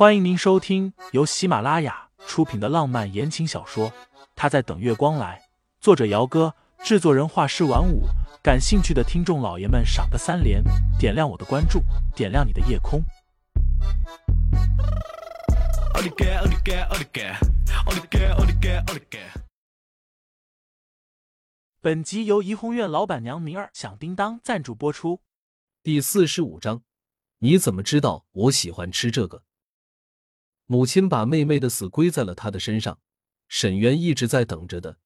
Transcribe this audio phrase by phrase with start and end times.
[0.00, 3.90] 欢迎您收听由喜马拉雅出品的浪漫言情小说
[4.34, 5.38] 《他在等月光来》，
[5.78, 8.04] 作者：姚哥，制作人：画师晚舞。
[8.42, 10.64] 感兴趣的听众老爷们，赏个三连，
[10.98, 11.82] 点亮我的关注，
[12.16, 13.04] 点亮你的夜空。
[21.82, 25.20] 本集由怡红院老板娘明儿响叮当赞助播出。
[25.82, 26.80] 第四十五章，
[27.40, 29.42] 你怎么知道我喜欢吃这个？
[30.70, 33.00] 母亲把妹妹的死归在了他的身上，
[33.48, 35.00] 沈渊一直在等着的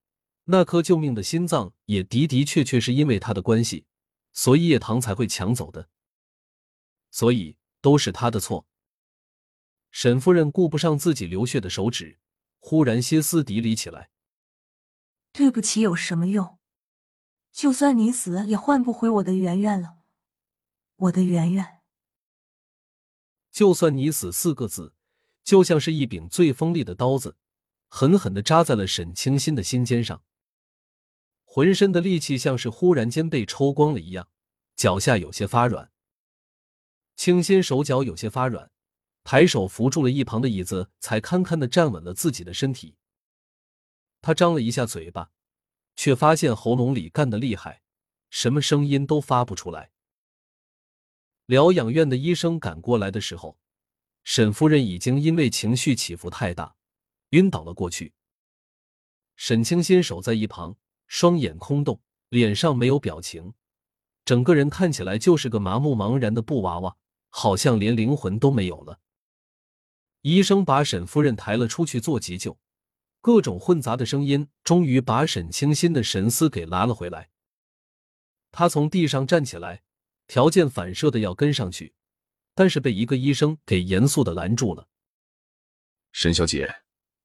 [0.44, 3.86] 那颗救命的心脏，也的的确确是因为他的关系，
[4.34, 5.88] 所以叶棠才会抢走的。
[7.10, 8.66] 所以都是他的错。
[9.90, 12.18] 沈夫人顾不上自己流血的手指，
[12.58, 14.10] 忽然歇斯底里起来
[15.32, 16.58] ：“对不起有什么用？
[17.50, 20.00] 就算你死，也换不回我的圆圆了。
[20.96, 21.80] 我的圆圆，
[23.50, 24.92] 就算你死四个字。”
[25.44, 27.36] 就像是一柄最锋利的刀子，
[27.88, 30.24] 狠狠的扎在了沈清心的心尖上。
[31.44, 34.28] 浑身的力气像是忽然间被抽光了一样，
[34.74, 35.92] 脚下有些发软。
[37.14, 38.72] 清新手脚有些发软，
[39.22, 42.96] 抬手扶住了一旁的椅子，才堪堪的站稳了自己的身体。
[44.20, 45.30] 他张了一下嘴巴，
[45.94, 47.82] 却发现喉咙里干的厉害，
[48.30, 49.92] 什么声音都发不出来。
[51.46, 53.58] 疗养院的医生赶过来的时候。
[54.24, 56.74] 沈夫人已经因为情绪起伏太大，
[57.30, 58.14] 晕倒了过去。
[59.36, 63.52] 沈清心守在一旁，双眼空洞，脸上没有表情，
[64.24, 66.96] 整个人看起来就是个麻木茫然的布娃娃，
[67.28, 68.98] 好像连灵魂都没有了。
[70.22, 72.58] 医生把沈夫人抬了出去做急救，
[73.20, 77.28] 各种混杂的声音终于把沈清心的神思给拉了回来。
[78.50, 79.82] 他从地上站起来，
[80.26, 81.92] 条件反射的要跟上去。
[82.54, 84.88] 但是被一个医生给严肃的拦住了。
[86.12, 86.82] 沈小姐，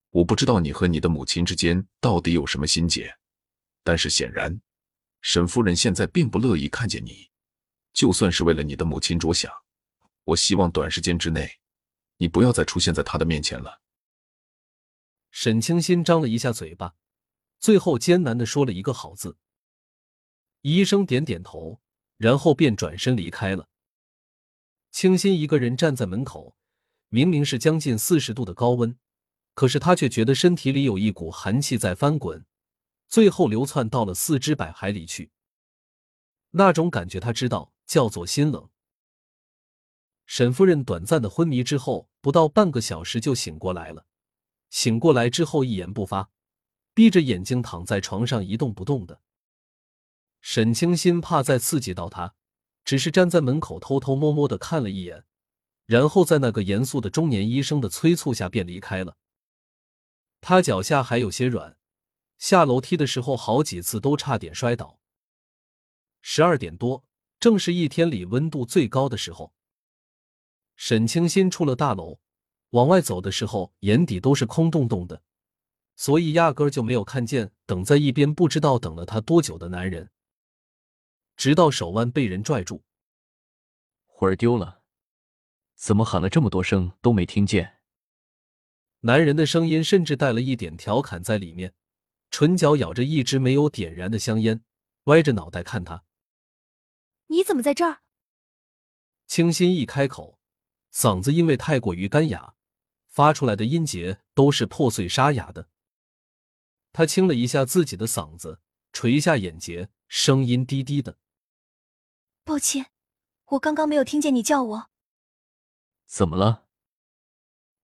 [0.10, 3.16] 我不知道你和你的母亲之间到底有什么心结，
[3.84, 4.60] 但是显然，
[5.22, 7.30] 沈夫人现在并不乐意看见你。
[7.94, 9.52] 就算是为了你的母亲着想，
[10.24, 11.60] 我希望短时间之内，
[12.18, 13.82] 你不要再出现在她的面前了。
[15.32, 16.96] 沈清心张了一下嘴巴，
[17.60, 19.38] 最后艰难的说了一个“好”字。
[20.62, 21.80] 医生点点头，
[22.18, 23.69] 然后便转身离开了。
[24.92, 26.56] 清新一个人站在门口，
[27.10, 28.98] 明明是将近四十度的高温，
[29.54, 32.46] 可是他却觉得身体里有一股寒气在翻滚，
[33.08, 35.32] 最后流窜到了四肢百骸里去。
[36.52, 38.70] 那种感觉他知道，叫做心冷。
[40.26, 44.06] 沈夫人短暂的昏迷之后，不到半个小时就醒过来了。
[44.70, 46.30] 醒过来之后一言不发，
[46.94, 49.22] 闭着眼睛躺在床上一动不动的。
[50.42, 52.36] 沈清心怕再刺激到他。
[52.90, 55.24] 只是站在门口偷偷摸摸的看了一眼，
[55.86, 59.16] 然后在那个严肃的中年医生的催促下便离开了。
[60.42, 61.78] 他脚下还有些软，
[62.40, 65.00] 下楼梯的时候好几次都差点摔倒。
[66.24, 67.06] 十二点多，
[67.40, 69.54] 正是一天里温度最高的时候。
[70.76, 72.18] 沈清新出了大楼，
[72.72, 75.22] 往外走的时候眼底都是空洞洞的，
[75.96, 80.10] 所以压根就没有看见等在一边不知道等了他多久的男人。
[81.40, 82.84] 直到手腕被人拽住，
[84.06, 84.84] 魂儿丢了，
[85.74, 87.78] 怎么喊了这么多声都没听见？
[89.00, 91.74] 男人的声音甚至带了一点调侃在里面，
[92.30, 94.66] 唇角咬着一支没有点燃的香烟，
[95.06, 96.04] 歪着脑袋看他。
[97.28, 98.02] 你怎么在这儿？
[99.26, 100.42] 清新一开口，
[100.94, 102.56] 嗓子因为太过于干哑，
[103.08, 105.70] 发出来的音节都是破碎沙哑的。
[106.92, 108.60] 他清了一下自己的嗓子，
[108.92, 111.18] 垂下眼睫，声音低低的。
[112.50, 112.88] 抱歉，
[113.46, 114.90] 我刚刚没有听见你叫我。
[116.08, 116.66] 怎么了？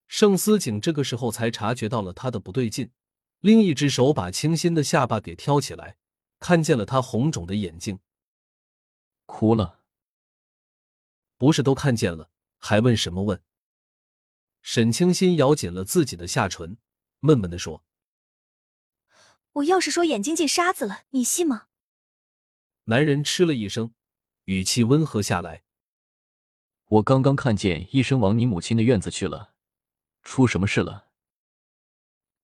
[0.07, 2.91] 盛思景这个时候才察觉到了他的不对劲，
[3.41, 5.97] 另一只手把清新的下巴给挑起来，
[6.39, 7.99] 看见了他红肿的眼睛。
[9.27, 9.83] 哭了？
[11.37, 13.43] 不是都看见了，还问什么问？
[14.63, 16.79] 沈清新咬紧了自己的下唇，
[17.19, 17.85] 闷闷的说
[19.53, 21.67] ：“我要是说眼睛进沙子了，你信吗？”
[22.85, 23.93] 男人嗤了一声。
[24.45, 25.63] 语气温和下来。
[26.85, 29.53] 我刚刚看见医生往你母亲的院子去了，
[30.21, 31.09] 出什么事了？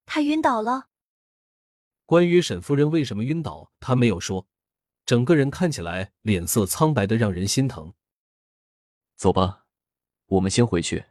[0.05, 0.89] 他晕倒了。
[2.05, 4.47] 关于沈夫人为什么晕倒，他没有说，
[5.05, 7.93] 整个人看起来脸色苍白的让人心疼。
[9.15, 9.67] 走吧，
[10.25, 11.05] 我们先回去。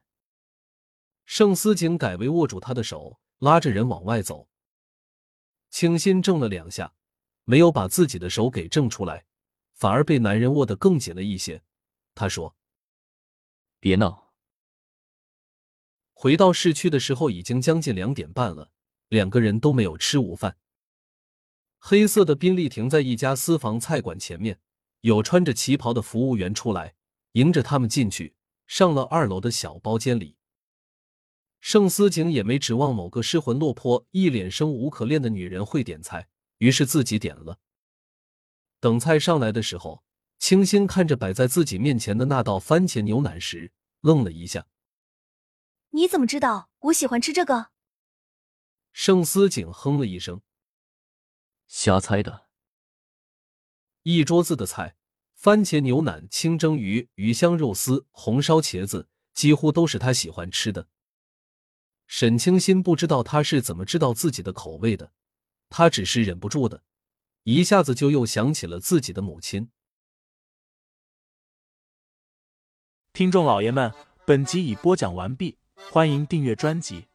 [1.25, 4.49] 盛思景改为握住他的手，拉着人往外走。
[5.71, 6.93] 清新怔了两下，
[7.45, 9.25] 没有把自己的手给挣出来。
[9.81, 11.63] 反而被男人握得更紧了一些。
[12.15, 12.55] 他说
[13.81, 14.35] ：“别闹。”
[16.13, 18.73] 回到市区的时候已经将近两点半了，
[19.09, 20.59] 两个人都没有吃午饭。
[21.79, 24.61] 黑色的宾利停在一家私房菜馆前面，
[25.01, 26.95] 有穿着旗袍的服务员出来
[27.33, 28.35] 迎着他们进去，
[28.67, 30.37] 上了二楼的小包间里。
[31.61, 36.29] 盛思景也没指望某个失魂落魄、一脸生无可恋的女人会点菜，
[36.59, 37.59] 于是自己点了。
[38.81, 40.03] 等菜上来的时候，
[40.39, 44.67] 清新看着摆在自己面前的那道番茄牛腩时，愣了一下。
[45.91, 47.69] 你怎么知道我喜欢吃这个？
[48.93, 50.41] 盛思景哼了一声，
[51.69, 52.49] 瞎猜的。
[54.03, 54.97] 一桌子的菜，
[55.35, 60.89] 番茄牛腩、清蒸鱼、鱼香肉丝、红烧茄子，几乎都是他喜欢吃的。
[62.07, 65.13] 沈清新不知道他是怎么知道自己的口味的，
[65.69, 66.83] 他只是忍不住的。
[67.45, 69.71] 一下子就又想起了自己的母亲。
[73.13, 73.93] 听众老爷们，
[74.27, 75.59] 本集已播讲完毕，
[75.91, 77.07] 欢迎订阅专辑，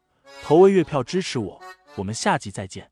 [0.42, 1.62] 投喂月票支持我，
[1.96, 2.90] 我们下集再见。